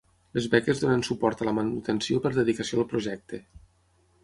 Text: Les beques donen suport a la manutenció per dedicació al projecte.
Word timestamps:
Les 0.35 0.45
beques 0.53 0.79
donen 0.83 1.03
suport 1.07 1.43
a 1.43 1.47
la 1.51 1.53
manutenció 1.59 2.23
per 2.25 2.33
dedicació 2.39 2.79
al 2.83 2.91
projecte. 2.97 3.43